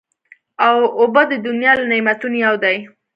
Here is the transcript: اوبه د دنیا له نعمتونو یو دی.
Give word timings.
اوبه 1.01 1.21
د 1.31 1.33
دنیا 1.47 1.71
له 1.79 1.85
نعمتونو 1.91 2.35
یو 2.45 2.55
دی. 2.63 2.77